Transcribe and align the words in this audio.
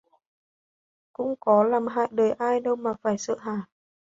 Cũng 1.13 1.35
có 1.39 1.63
làm 1.63 1.87
hại 1.87 2.07
đời 2.11 2.31
ai 2.31 2.59
đâu 2.59 2.75
mà 2.75 2.93
phải 3.03 3.17
sợ 3.17 3.37
hả 3.39 3.65